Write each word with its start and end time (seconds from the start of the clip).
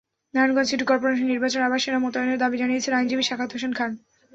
Narayanganj 0.33 0.67
city 0.69 0.85
corporation 0.85 1.27
নির্বাচনে 1.27 1.67
আবার 1.67 1.79
সেনা 1.83 1.99
মোতায়েনের 1.99 2.41
দাবি 2.43 2.57
জানিয়েছেন 2.57 2.93
আইনজীবী 2.93 3.23
সাখাওয়াত 3.23 3.51
হোসেন 3.53 3.73
খান। 3.73 3.91